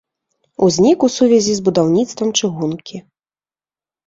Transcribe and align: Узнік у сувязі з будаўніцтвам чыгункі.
Узнік 0.67 1.05
у 1.07 1.09
сувязі 1.17 1.53
з 1.57 1.61
будаўніцтвам 1.67 2.33
чыгункі. 2.41 2.97